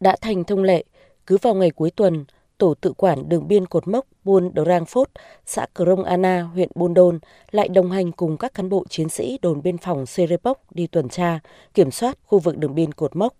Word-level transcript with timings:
Đã 0.00 0.16
thành 0.20 0.44
thông 0.44 0.62
lệ, 0.62 0.84
cứ 1.26 1.38
vào 1.42 1.54
ngày 1.54 1.70
cuối 1.70 1.90
tuần, 1.90 2.24
tổ 2.58 2.74
tự 2.74 2.92
quản 2.92 3.28
đường 3.28 3.48
biên 3.48 3.66
cột 3.66 3.88
mốc 3.88 4.06
Buôn 4.24 4.52
Drang 4.64 4.84
Phốt, 4.86 5.08
xã 5.46 5.66
Krông 5.74 6.04
Anna, 6.04 6.42
huyện 6.42 6.68
Buôn 6.74 6.94
Đôn 6.94 7.18
lại 7.50 7.68
đồng 7.68 7.90
hành 7.90 8.12
cùng 8.12 8.36
các 8.36 8.54
cán 8.54 8.68
bộ 8.68 8.84
chiến 8.88 9.08
sĩ 9.08 9.38
đồn 9.42 9.62
biên 9.62 9.78
phòng 9.78 10.06
Serepok 10.06 10.72
đi 10.72 10.86
tuần 10.86 11.08
tra, 11.08 11.40
kiểm 11.74 11.90
soát 11.90 12.18
khu 12.26 12.38
vực 12.38 12.58
đường 12.58 12.74
biên 12.74 12.92
cột 12.92 13.16
mốc. 13.16 13.34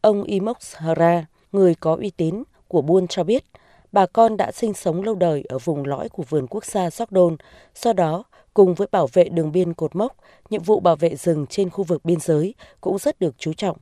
Ông 0.00 0.22
Imox 0.22 0.56
Hara, 0.76 1.26
người 1.52 1.74
có 1.74 1.96
uy 1.96 2.10
tín 2.10 2.42
của 2.68 2.82
Buôn 2.82 3.06
cho 3.06 3.24
biết, 3.24 3.44
bà 3.92 4.06
con 4.06 4.36
đã 4.36 4.52
sinh 4.52 4.74
sống 4.74 5.02
lâu 5.02 5.14
đời 5.14 5.44
ở 5.48 5.58
vùng 5.58 5.84
lõi 5.84 6.08
của 6.08 6.22
vườn 6.28 6.46
quốc 6.46 6.64
gia 6.64 6.90
Sóc 6.90 7.12
Đôn, 7.12 7.36
do 7.74 7.92
đó 7.92 8.24
cùng 8.54 8.74
với 8.74 8.88
bảo 8.92 9.06
vệ 9.12 9.28
đường 9.28 9.52
biên 9.52 9.74
cột 9.74 9.96
mốc, 9.96 10.16
nhiệm 10.50 10.62
vụ 10.62 10.80
bảo 10.80 10.96
vệ 10.96 11.16
rừng 11.16 11.46
trên 11.46 11.70
khu 11.70 11.84
vực 11.84 12.04
biên 12.04 12.20
giới 12.20 12.54
cũng 12.80 12.98
rất 12.98 13.20
được 13.20 13.34
chú 13.38 13.52
trọng. 13.52 13.76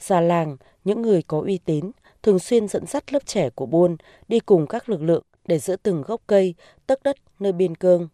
Già 0.00 0.20
làng, 0.20 0.56
những 0.84 1.02
người 1.02 1.22
có 1.22 1.40
uy 1.40 1.58
tín, 1.58 1.90
thường 2.22 2.38
xuyên 2.38 2.68
dẫn 2.68 2.86
dắt 2.86 3.12
lớp 3.12 3.26
trẻ 3.26 3.50
của 3.50 3.66
buôn 3.66 3.96
đi 4.28 4.40
cùng 4.40 4.66
các 4.66 4.88
lực 4.88 5.02
lượng 5.02 5.22
để 5.44 5.58
giữ 5.58 5.76
từng 5.82 6.02
gốc 6.02 6.20
cây, 6.26 6.54
tấc 6.86 7.02
đất 7.02 7.16
nơi 7.38 7.52
biên 7.52 7.74
cương. 7.74 8.08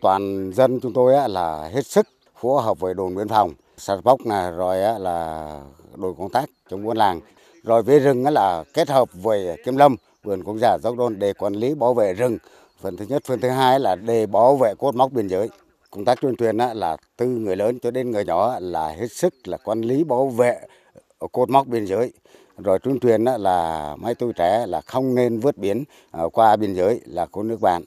Toàn 0.00 0.52
dân 0.54 0.80
chúng 0.80 0.92
tôi 0.92 1.28
là 1.28 1.68
hết 1.68 1.86
sức 1.86 2.06
phối 2.40 2.62
hợp 2.62 2.80
với 2.80 2.94
đồn 2.94 3.14
biên 3.14 3.28
phòng, 3.28 3.52
sạt 3.76 4.04
bóc 4.04 4.20
này 4.26 4.50
rồi 4.50 5.00
là 5.00 5.60
đội 5.96 6.14
công 6.18 6.30
tác 6.30 6.50
trong 6.70 6.84
buôn 6.84 6.96
làng, 6.96 7.20
rồi 7.62 7.82
với 7.82 7.98
rừng 7.98 8.24
là 8.24 8.64
kết 8.74 8.88
hợp 8.88 9.08
với 9.12 9.56
kiểm 9.64 9.76
lâm, 9.76 9.96
vườn 10.22 10.44
quốc 10.44 10.56
gia 10.56 10.78
dốc 10.78 10.96
đôn 10.96 11.18
để 11.18 11.32
quản 11.32 11.52
lý 11.52 11.74
bảo 11.74 11.94
vệ 11.94 12.14
rừng. 12.14 12.38
Phần 12.80 12.96
thứ 12.96 13.04
nhất, 13.08 13.22
phần 13.24 13.40
thứ 13.40 13.48
hai 13.48 13.80
là 13.80 13.96
để 13.96 14.26
bảo 14.26 14.56
vệ 14.56 14.74
cốt 14.78 14.94
mốc 14.94 15.12
biên 15.12 15.28
giới. 15.28 15.48
Công 15.90 16.04
tác 16.04 16.20
tuyên 16.20 16.36
truyền 16.36 16.56
là 16.56 16.96
từ 17.16 17.26
người 17.26 17.56
lớn 17.56 17.78
cho 17.82 17.90
đến 17.90 18.10
người 18.10 18.24
nhỏ 18.24 18.58
là 18.60 18.88
hết 18.88 19.12
sức 19.12 19.34
là 19.48 19.56
quản 19.56 19.80
lý 19.80 20.04
bảo 20.04 20.28
vệ 20.28 20.58
cột 21.18 21.50
mốc 21.50 21.66
biên 21.66 21.84
giới 21.84 22.12
rồi 22.56 22.78
tuyên 22.78 23.00
truyền 23.00 23.24
là 23.24 23.94
mấy 23.98 24.14
tôi 24.14 24.32
trẻ 24.32 24.66
là 24.66 24.80
không 24.80 25.14
nên 25.14 25.38
vượt 25.38 25.56
biển 25.56 25.84
ờ, 26.10 26.28
qua 26.28 26.56
biên 26.56 26.74
giới 26.74 27.00
là 27.04 27.26
của 27.26 27.42
nước 27.42 27.60
bạn. 27.60 27.84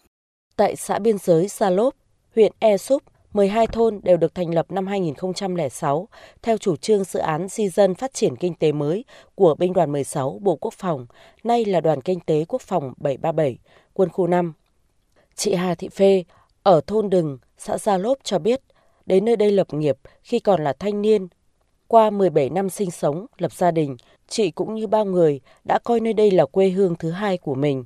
Tại 0.55 0.75
xã 0.75 0.99
biên 0.99 1.17
giới 1.17 1.47
Sa 1.47 1.69
Lốp, 1.69 1.95
huyện 2.36 2.52
E 2.59 2.77
Súp, 2.77 3.03
12 3.33 3.67
thôn 3.67 3.99
đều 4.03 4.17
được 4.17 4.36
thành 4.36 4.53
lập 4.53 4.71
năm 4.71 4.88
2006 4.88 6.08
theo 6.41 6.58
chủ 6.58 6.75
trương 6.75 7.03
dự 7.03 7.19
án 7.19 7.47
di 7.47 7.69
dân 7.69 7.95
phát 7.95 8.13
triển 8.13 8.36
kinh 8.36 8.53
tế 8.53 8.71
mới 8.71 9.05
của 9.36 9.55
Binh 9.55 9.73
đoàn 9.73 9.91
16 9.91 10.39
Bộ 10.41 10.55
Quốc 10.55 10.73
phòng, 10.73 11.05
nay 11.43 11.66
là 11.66 11.81
Đoàn 11.81 12.02
Kinh 12.02 12.19
tế 12.19 12.45
Quốc 12.47 12.61
phòng 12.61 12.93
737, 12.97 13.58
quân 13.93 14.09
khu 14.09 14.27
5. 14.27 14.53
Chị 15.36 15.53
Hà 15.53 15.75
Thị 15.75 15.89
Phê 15.89 16.23
ở 16.64 16.81
thôn 16.88 17.09
Đừng, 17.09 17.38
xã 17.58 17.77
Gia 17.77 17.97
Lốp 17.97 18.17
cho 18.23 18.39
biết, 18.39 18.61
đến 19.05 19.25
nơi 19.25 19.36
đây 19.36 19.52
lập 19.52 19.73
nghiệp 19.73 19.97
khi 20.23 20.39
còn 20.39 20.64
là 20.64 20.73
thanh 20.73 21.02
niên. 21.02 21.27
Qua 21.89 22.09
17 22.09 22.49
năm 22.49 22.69
sinh 22.69 22.91
sống, 22.91 23.25
lập 23.37 23.51
gia 23.51 23.71
đình, 23.71 23.97
chị 24.27 24.51
cũng 24.51 24.75
như 24.75 24.87
bao 24.87 25.05
người 25.05 25.39
đã 25.63 25.79
coi 25.83 25.99
nơi 25.99 26.13
đây 26.13 26.31
là 26.31 26.45
quê 26.45 26.69
hương 26.69 26.95
thứ 26.95 27.11
hai 27.11 27.37
của 27.37 27.55
mình. 27.55 27.83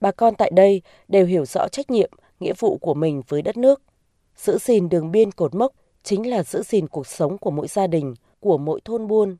Bà 0.00 0.10
con 0.10 0.34
tại 0.34 0.50
đây 0.54 0.82
đều 1.08 1.26
hiểu 1.26 1.44
rõ 1.44 1.68
trách 1.68 1.90
nhiệm, 1.90 2.10
nghĩa 2.40 2.52
vụ 2.58 2.78
của 2.78 2.94
mình 2.94 3.22
với 3.28 3.42
đất 3.42 3.56
nước. 3.56 3.82
Giữ 4.36 4.58
gìn 4.58 4.88
đường 4.88 5.12
biên 5.12 5.32
cột 5.32 5.54
mốc 5.54 5.72
chính 6.02 6.30
là 6.30 6.42
giữ 6.42 6.62
gìn 6.62 6.88
cuộc 6.88 7.06
sống 7.06 7.38
của 7.38 7.50
mỗi 7.50 7.68
gia 7.68 7.86
đình, 7.86 8.14
của 8.40 8.58
mỗi 8.58 8.80
thôn 8.84 9.06
buôn. 9.06 9.36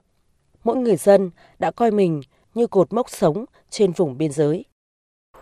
Mỗi 0.64 0.76
người 0.76 0.96
dân 0.96 1.30
đã 1.58 1.70
coi 1.70 1.90
mình 1.90 2.20
như 2.54 2.66
cột 2.66 2.92
mốc 2.92 3.10
sống 3.10 3.44
trên 3.70 3.92
vùng 3.92 4.18
biên 4.18 4.32
giới. 4.32 4.64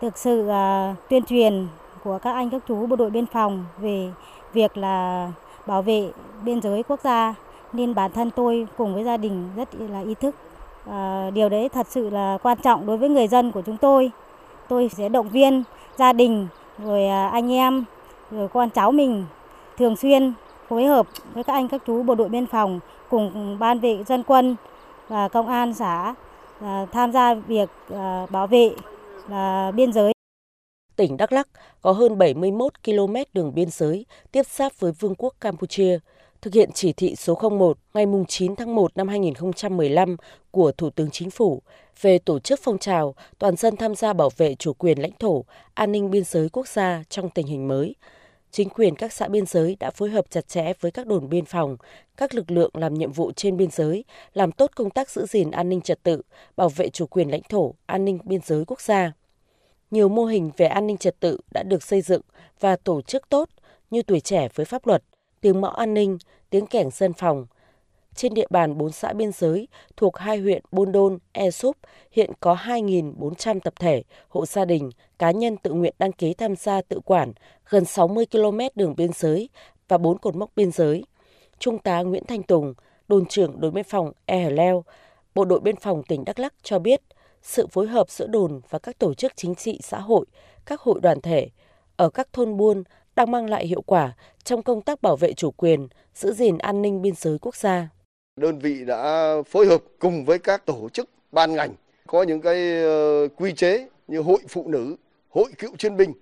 Thực 0.01 0.17
sự 0.17 0.41
uh, 0.41 1.09
tuyên 1.09 1.25
truyền 1.25 1.67
của 2.03 2.19
các 2.23 2.33
anh 2.33 2.49
các 2.49 2.63
chú 2.67 2.87
bộ 2.87 2.95
đội 2.95 3.09
biên 3.09 3.25
phòng 3.25 3.65
về 3.79 4.09
việc 4.53 4.77
là 4.77 5.31
bảo 5.67 5.81
vệ 5.81 6.09
biên 6.43 6.61
giới 6.61 6.83
quốc 6.83 6.99
gia 7.03 7.35
nên 7.75 7.95
bản 7.95 8.11
thân 8.11 8.31
tôi 8.31 8.67
cùng 8.77 8.93
với 8.93 9.03
gia 9.03 9.17
đình 9.17 9.49
rất 9.55 9.69
là 9.75 10.01
ý 10.01 10.13
thức 10.13 10.35
À, 10.89 11.29
điều 11.33 11.49
đấy 11.49 11.69
thật 11.69 11.87
sự 11.89 12.09
là 12.09 12.37
quan 12.43 12.57
trọng 12.63 12.85
đối 12.85 12.97
với 12.97 13.09
người 13.09 13.27
dân 13.27 13.51
của 13.51 13.61
chúng 13.61 13.77
tôi. 13.77 14.11
Tôi 14.67 14.89
sẽ 14.97 15.09
động 15.09 15.29
viên 15.29 15.63
gia 15.97 16.13
đình, 16.13 16.47
rồi 16.83 17.07
à, 17.07 17.27
anh 17.27 17.51
em, 17.51 17.85
rồi 18.31 18.47
con 18.47 18.69
cháu 18.69 18.91
mình 18.91 19.25
thường 19.77 19.95
xuyên 19.95 20.33
phối 20.67 20.85
hợp 20.85 21.07
với 21.33 21.43
các 21.43 21.53
anh 21.53 21.67
các 21.67 21.81
chú 21.87 22.03
bộ 22.03 22.15
đội 22.15 22.29
biên 22.29 22.45
phòng 22.45 22.79
cùng 23.09 23.57
ban 23.59 23.79
vệ 23.79 24.03
dân 24.03 24.23
quân 24.23 24.55
và 25.07 25.27
công 25.27 25.47
an 25.47 25.73
xã 25.73 26.15
à, 26.61 26.85
tham 26.91 27.11
gia 27.11 27.33
việc 27.33 27.69
à, 27.93 28.25
bảo 28.29 28.47
vệ 28.47 28.71
à, 29.29 29.71
biên 29.71 29.93
giới. 29.93 30.13
Tỉnh 30.95 31.17
Đắk 31.17 31.31
Lắk 31.31 31.47
có 31.81 31.91
hơn 31.91 32.17
71 32.17 32.83
km 32.83 33.15
đường 33.33 33.55
biên 33.55 33.69
giới 33.69 34.05
tiếp 34.31 34.45
giáp 34.45 34.71
với 34.79 34.91
Vương 34.91 35.15
quốc 35.15 35.33
Campuchia 35.41 35.99
thực 36.41 36.53
hiện 36.53 36.69
chỉ 36.73 36.93
thị 36.93 37.15
số 37.15 37.39
01 37.49 37.77
ngày 37.93 38.05
9 38.27 38.55
tháng 38.55 38.75
1 38.75 38.97
năm 38.97 39.07
2015 39.07 40.15
của 40.51 40.71
Thủ 40.71 40.89
tướng 40.89 41.09
Chính 41.11 41.29
phủ 41.29 41.61
về 42.01 42.19
tổ 42.19 42.39
chức 42.39 42.59
phong 42.63 42.77
trào 42.77 43.15
toàn 43.39 43.55
dân 43.55 43.75
tham 43.75 43.95
gia 43.95 44.13
bảo 44.13 44.29
vệ 44.37 44.55
chủ 44.55 44.73
quyền 44.73 45.01
lãnh 45.01 45.11
thổ, 45.19 45.45
an 45.73 45.91
ninh 45.91 46.11
biên 46.11 46.23
giới 46.23 46.49
quốc 46.49 46.67
gia 46.67 47.03
trong 47.09 47.29
tình 47.29 47.47
hình 47.47 47.67
mới. 47.67 47.95
Chính 48.51 48.69
quyền 48.69 48.95
các 48.95 49.13
xã 49.13 49.27
biên 49.27 49.45
giới 49.45 49.77
đã 49.79 49.91
phối 49.91 50.09
hợp 50.09 50.25
chặt 50.29 50.47
chẽ 50.47 50.73
với 50.79 50.91
các 50.91 51.07
đồn 51.07 51.29
biên 51.29 51.45
phòng, 51.45 51.77
các 52.17 52.35
lực 52.35 52.51
lượng 52.51 52.71
làm 52.73 52.93
nhiệm 52.93 53.11
vụ 53.11 53.31
trên 53.31 53.57
biên 53.57 53.71
giới, 53.71 54.05
làm 54.33 54.51
tốt 54.51 54.71
công 54.75 54.89
tác 54.89 55.09
giữ 55.09 55.25
gìn 55.25 55.51
an 55.51 55.69
ninh 55.69 55.81
trật 55.81 56.03
tự, 56.03 56.21
bảo 56.55 56.69
vệ 56.69 56.89
chủ 56.89 57.05
quyền 57.07 57.31
lãnh 57.31 57.41
thổ, 57.49 57.73
an 57.85 58.05
ninh 58.05 58.19
biên 58.23 58.39
giới 58.45 58.65
quốc 58.67 58.81
gia. 58.81 59.11
Nhiều 59.91 60.09
mô 60.09 60.25
hình 60.25 60.51
về 60.57 60.65
an 60.65 60.87
ninh 60.87 60.97
trật 60.97 61.19
tự 61.19 61.39
đã 61.51 61.63
được 61.63 61.83
xây 61.83 62.01
dựng 62.01 62.21
và 62.59 62.75
tổ 62.75 63.01
chức 63.01 63.29
tốt 63.29 63.49
như 63.91 64.01
tuổi 64.01 64.19
trẻ 64.19 64.47
với 64.55 64.65
pháp 64.65 64.87
luật, 64.87 65.03
tiếng 65.45 65.61
mõ 65.61 65.67
an 65.69 65.93
ninh, 65.93 66.17
tiếng 66.49 66.65
kẻng 66.65 66.89
dân 66.89 67.13
phòng. 67.13 67.45
Trên 68.15 68.33
địa 68.33 68.47
bàn 68.49 68.77
4 68.77 68.91
xã 68.91 69.13
biên 69.13 69.31
giới 69.31 69.67
thuộc 69.97 70.17
hai 70.17 70.37
huyện 70.37 70.63
Buôn 70.71 70.91
Đôn, 70.91 71.17
E 71.31 71.51
Súp 71.51 71.77
hiện 72.11 72.31
có 72.39 72.55
2.400 72.55 73.59
tập 73.59 73.73
thể, 73.79 74.03
hộ 74.29 74.45
gia 74.45 74.65
đình, 74.65 74.89
cá 75.19 75.31
nhân 75.31 75.57
tự 75.57 75.71
nguyện 75.71 75.93
đăng 75.99 76.11
ký 76.11 76.33
tham 76.33 76.55
gia 76.55 76.81
tự 76.81 76.99
quản, 77.05 77.33
gần 77.69 77.85
60 77.85 78.25
km 78.31 78.59
đường 78.75 78.95
biên 78.97 79.13
giới 79.13 79.49
và 79.87 79.97
4 79.97 80.17
cột 80.17 80.35
mốc 80.35 80.51
biên 80.55 80.71
giới. 80.71 81.03
Trung 81.59 81.79
tá 81.79 82.01
Nguyễn 82.01 82.25
Thanh 82.25 82.43
Tùng, 82.43 82.73
đồn 83.07 83.25
trưởng 83.25 83.59
đồn 83.59 83.73
biên 83.73 83.83
phòng 83.83 84.11
E 84.25 84.43
Hờ 84.43 84.49
Leo, 84.49 84.83
Bộ 85.35 85.45
đội 85.45 85.59
biên 85.59 85.75
phòng 85.75 86.03
tỉnh 86.03 86.25
Đắk 86.25 86.39
Lắk 86.39 86.53
cho 86.63 86.79
biết, 86.79 87.01
sự 87.41 87.67
phối 87.67 87.87
hợp 87.87 88.09
giữa 88.09 88.27
đồn 88.27 88.61
và 88.69 88.79
các 88.79 88.99
tổ 88.99 89.13
chức 89.13 89.33
chính 89.35 89.55
trị 89.55 89.79
xã 89.83 89.99
hội, 89.99 90.25
các 90.65 90.81
hội 90.81 90.99
đoàn 91.01 91.21
thể 91.21 91.49
ở 91.95 92.09
các 92.09 92.33
thôn 92.33 92.57
buôn 92.57 92.83
đang 93.15 93.31
mang 93.31 93.49
lại 93.49 93.67
hiệu 93.67 93.81
quả 93.81 94.13
trong 94.43 94.63
công 94.63 94.81
tác 94.81 95.01
bảo 95.01 95.15
vệ 95.15 95.33
chủ 95.33 95.51
quyền, 95.51 95.87
giữ 96.15 96.33
gìn 96.33 96.57
an 96.57 96.81
ninh 96.81 97.01
biên 97.01 97.13
giới 97.15 97.37
quốc 97.41 97.55
gia. 97.55 97.89
Đơn 98.35 98.59
vị 98.59 98.85
đã 98.85 99.33
phối 99.47 99.65
hợp 99.65 99.81
cùng 99.99 100.25
với 100.25 100.39
các 100.39 100.65
tổ 100.65 100.89
chức 100.93 101.09
ban 101.31 101.55
ngành 101.55 101.73
có 102.07 102.23
những 102.23 102.41
cái 102.41 102.83
ờ, 102.83 103.27
quy 103.35 103.53
chế 103.53 103.87
như 104.07 104.19
hội 104.19 104.39
phụ 104.49 104.67
nữ, 104.67 104.95
hội 105.29 105.51
cựu 105.57 105.75
chiến 105.77 105.97
binh 105.97 106.13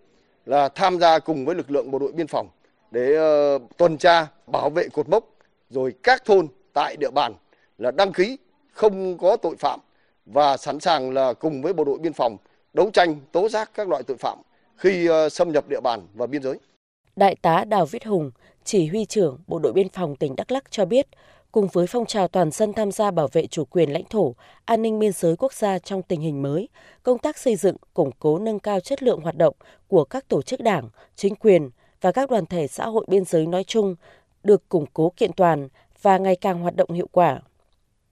là 0.46 0.70
tham 0.70 1.00
gia 1.00 1.20
cùng 1.20 1.46
với 1.46 1.56
lực 1.56 1.72
lượng 1.72 1.92
bộ 1.92 2.00
đội 2.00 2.12
biên 2.12 2.28
phòng 2.28 2.48
để 2.92 3.16
ờ, 3.16 3.60
tuần 3.78 3.98
tra 3.98 4.28
bảo 4.48 4.70
vệ 4.70 4.88
cột 4.94 5.10
mốc 5.10 5.30
rồi 5.70 5.94
các 6.04 6.25
thôn 6.25 6.48
tại 6.74 6.96
địa 7.00 7.12
bàn 7.12 7.34
là 7.78 7.92
đăng 7.92 8.14
ký 8.14 8.38
không 8.72 9.18
có 9.18 9.38
tội 9.38 9.56
phạm 9.60 9.80
và 10.25 10.58
sẵn 10.58 10.80
sàng 10.80 11.14
là 11.14 11.34
cùng 11.34 11.62
với 11.62 11.74
bộ 11.74 11.84
đội 11.84 12.00
biên 12.00 12.14
phòng 12.14 12.38
đấu 12.74 12.90
tranh 12.94 13.16
tố 13.31 13.50
giác 13.50 13.72
các 13.74 13.90
loại 13.90 14.04
tội 14.04 14.18
phạm 14.18 14.38
khi 14.75 15.08
ờ, 15.08 15.30
xâm 15.30 15.52
nhập 15.52 15.70
địa 15.70 15.80
bàn 15.81 16.08
và 16.14 16.28
biên 16.28 16.44
giới. 16.44 16.58
Đại 17.16 17.35
tá 17.35 17.66
Đào 17.66 17.85
Viết 17.85 18.06
Hùng, 18.06 18.31
chỉ 18.63 18.88
huy 18.88 19.06
trưởng 19.06 19.38
Bộ 19.47 19.59
đội 19.59 19.74
Biên 19.74 19.90
phòng 19.90 20.16
tỉnh 20.16 20.35
Đắk 20.35 20.51
Lắc 20.51 20.72
cho 20.72 20.85
biết, 20.85 21.07
cùng 21.51 21.68
với 21.74 21.88
phong 21.88 22.06
trào 22.06 22.28
toàn 22.28 22.51
dân 22.51 22.74
tham 22.74 22.91
gia 22.91 23.12
bảo 23.12 23.28
vệ 23.28 23.47
chủ 23.47 23.66
quyền 23.66 23.94
lãnh 23.94 24.03
thổ, 24.09 24.35
an 24.66 24.81
ninh 24.81 25.00
biên 25.00 25.12
giới 25.12 25.35
quốc 25.35 25.53
gia 25.53 25.79
trong 25.79 26.01
tình 26.01 26.22
hình 26.22 26.41
mới, 26.41 26.69
công 27.03 27.18
tác 27.18 27.38
xây 27.38 27.56
dựng, 27.56 27.75
củng 27.94 28.12
cố 28.19 28.40
nâng 28.40 28.59
cao 28.59 28.79
chất 28.79 29.03
lượng 29.03 29.22
hoạt 29.22 29.38
động 29.38 29.56
của 29.88 30.03
các 30.03 30.28
tổ 30.28 30.41
chức 30.41 30.59
đảng, 30.59 30.90
chính 31.16 31.35
quyền 31.35 31.69
và 32.01 32.12
các 32.12 32.29
đoàn 32.29 32.46
thể 32.46 32.68
xã 32.68 32.85
hội 32.85 33.06
biên 33.07 33.25
giới 33.25 33.45
nói 33.47 33.63
chung 33.63 33.95
được 34.44 34.69
củng 34.69 34.85
cố 34.94 35.13
kiện 35.18 35.34
toàn 35.34 35.68
và 36.01 36.18
ngày 36.18 36.35
càng 36.35 36.59
hoạt 36.59 36.75
động 36.75 36.91
hiệu 36.91 37.07
quả. 37.12 37.41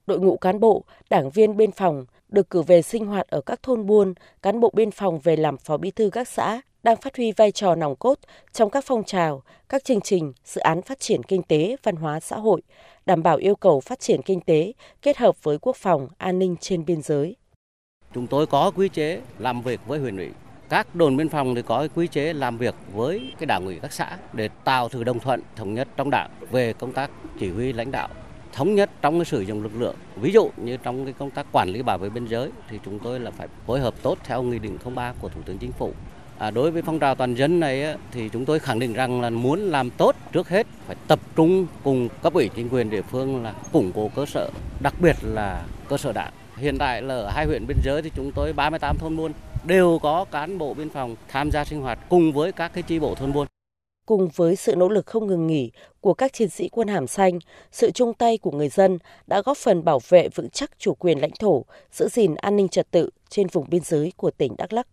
Đội 0.06 0.20
ngũ 0.20 0.36
cán 0.36 0.60
bộ, 0.60 0.84
đảng 1.10 1.30
viên 1.30 1.56
biên 1.56 1.70
phòng 1.70 2.06
được 2.28 2.50
cử 2.50 2.62
về 2.62 2.82
sinh 2.82 3.06
hoạt 3.06 3.28
ở 3.28 3.40
các 3.40 3.62
thôn 3.62 3.86
buôn, 3.86 4.14
cán 4.42 4.60
bộ 4.60 4.70
biên 4.74 4.90
phòng 4.90 5.18
về 5.18 5.36
làm 5.36 5.56
phó 5.56 5.76
bí 5.76 5.90
thư 5.90 6.10
các 6.10 6.28
xã, 6.28 6.60
đang 6.82 6.96
phát 6.96 7.16
huy 7.16 7.32
vai 7.32 7.52
trò 7.52 7.74
nòng 7.74 7.96
cốt 7.96 8.18
trong 8.52 8.70
các 8.70 8.84
phong 8.86 9.04
trào, 9.04 9.42
các 9.68 9.84
chương 9.84 10.00
trình, 10.00 10.32
dự 10.44 10.60
án 10.60 10.82
phát 10.82 11.00
triển 11.00 11.22
kinh 11.22 11.42
tế, 11.42 11.76
văn 11.82 11.96
hóa 11.96 12.20
xã 12.20 12.36
hội, 12.36 12.62
đảm 13.06 13.22
bảo 13.22 13.36
yêu 13.36 13.54
cầu 13.54 13.80
phát 13.80 14.00
triển 14.00 14.22
kinh 14.22 14.40
tế 14.40 14.72
kết 15.02 15.16
hợp 15.16 15.42
với 15.42 15.58
quốc 15.58 15.76
phòng, 15.76 16.08
an 16.18 16.38
ninh 16.38 16.56
trên 16.60 16.84
biên 16.84 17.02
giới. 17.02 17.36
Chúng 18.14 18.26
tôi 18.26 18.46
có 18.46 18.70
quy 18.76 18.88
chế 18.88 19.20
làm 19.38 19.62
việc 19.62 19.80
với 19.86 19.98
huyện 19.98 20.16
ủy. 20.16 20.30
Các 20.68 20.94
đồn 20.94 21.16
biên 21.16 21.28
phòng 21.28 21.54
thì 21.54 21.62
có 21.62 21.88
quy 21.94 22.06
chế 22.06 22.32
làm 22.32 22.58
việc 22.58 22.74
với 22.92 23.32
cái 23.38 23.46
đảng 23.46 23.64
ủy 23.64 23.78
các 23.82 23.92
xã 23.92 24.18
để 24.32 24.48
tạo 24.64 24.88
sự 24.92 25.04
đồng 25.04 25.18
thuận 25.18 25.42
thống 25.56 25.74
nhất 25.74 25.88
trong 25.96 26.10
đảng 26.10 26.30
về 26.50 26.72
công 26.72 26.92
tác 26.92 27.10
chỉ 27.38 27.50
huy 27.50 27.72
lãnh 27.72 27.90
đạo 27.90 28.08
thống 28.52 28.74
nhất 28.74 28.90
trong 29.02 29.18
cái 29.18 29.24
sử 29.24 29.40
dụng 29.40 29.62
lực 29.62 29.72
lượng. 29.78 29.96
Ví 30.16 30.32
dụ 30.32 30.50
như 30.56 30.76
trong 30.76 31.04
cái 31.04 31.14
công 31.18 31.30
tác 31.30 31.46
quản 31.52 31.68
lý 31.68 31.82
bảo 31.82 31.98
vệ 31.98 32.08
biên 32.08 32.26
giới 32.26 32.50
thì 32.68 32.78
chúng 32.84 32.98
tôi 32.98 33.20
là 33.20 33.30
phải 33.30 33.48
phối 33.66 33.80
hợp 33.80 33.94
tốt 34.02 34.18
theo 34.24 34.42
nghị 34.42 34.58
định 34.58 34.78
03 34.94 35.14
của 35.20 35.28
Thủ 35.28 35.40
tướng 35.44 35.58
Chính 35.58 35.72
phủ 35.72 35.92
À, 36.42 36.50
đối 36.50 36.70
với 36.70 36.82
phong 36.82 36.98
trào 36.98 37.14
toàn 37.14 37.34
dân 37.34 37.60
này 37.60 37.96
thì 38.12 38.28
chúng 38.32 38.44
tôi 38.44 38.58
khẳng 38.58 38.78
định 38.78 38.92
rằng 38.92 39.20
là 39.20 39.30
muốn 39.30 39.60
làm 39.60 39.90
tốt 39.90 40.16
trước 40.32 40.48
hết 40.48 40.66
phải 40.86 40.96
tập 41.08 41.18
trung 41.36 41.66
cùng 41.84 42.08
cấp 42.22 42.34
ủy 42.34 42.50
chính 42.56 42.68
quyền 42.68 42.90
địa 42.90 43.02
phương 43.02 43.42
là 43.42 43.54
củng 43.72 43.92
cố 43.94 44.10
cơ 44.16 44.26
sở, 44.26 44.50
đặc 44.80 44.94
biệt 45.00 45.16
là 45.22 45.64
cơ 45.88 45.96
sở 45.96 46.12
đảng 46.12 46.32
Hiện 46.56 46.78
tại 46.78 47.02
là 47.02 47.14
ở 47.14 47.28
hai 47.28 47.46
huyện 47.46 47.66
biên 47.66 47.76
giới 47.84 48.02
thì 48.02 48.10
chúng 48.16 48.32
tôi 48.32 48.52
38 48.52 48.96
thôn 48.98 49.16
buôn 49.16 49.32
đều 49.64 49.98
có 50.02 50.24
cán 50.24 50.58
bộ 50.58 50.74
biên 50.74 50.90
phòng 50.90 51.16
tham 51.28 51.50
gia 51.50 51.64
sinh 51.64 51.80
hoạt 51.80 51.98
cùng 52.08 52.32
với 52.32 52.52
các 52.52 52.72
cái 52.74 52.82
chi 52.82 52.98
bộ 52.98 53.14
thôn 53.14 53.32
buôn. 53.32 53.46
Cùng 54.06 54.28
với 54.36 54.56
sự 54.56 54.76
nỗ 54.76 54.88
lực 54.88 55.06
không 55.06 55.26
ngừng 55.26 55.46
nghỉ 55.46 55.70
của 56.00 56.14
các 56.14 56.32
chiến 56.32 56.48
sĩ 56.48 56.68
quân 56.68 56.88
hàm 56.88 57.06
xanh, 57.06 57.38
sự 57.72 57.90
chung 57.90 58.14
tay 58.14 58.38
của 58.38 58.50
người 58.50 58.68
dân 58.68 58.98
đã 59.26 59.42
góp 59.42 59.56
phần 59.56 59.84
bảo 59.84 60.00
vệ 60.08 60.28
vững 60.28 60.50
chắc 60.50 60.70
chủ 60.78 60.94
quyền 60.94 61.20
lãnh 61.20 61.34
thổ, 61.40 61.64
giữ 61.92 62.08
gìn 62.08 62.34
an 62.34 62.56
ninh 62.56 62.68
trật 62.68 62.90
tự 62.90 63.10
trên 63.28 63.46
vùng 63.46 63.66
biên 63.68 63.82
giới 63.84 64.12
của 64.16 64.30
tỉnh 64.30 64.54
Đắk 64.58 64.72
Lắk. 64.72 64.86